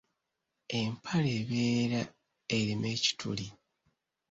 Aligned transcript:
Empale 0.79 1.29
ebeera 1.41 2.01
erimu 2.57 2.85
ekituli. 2.95 3.47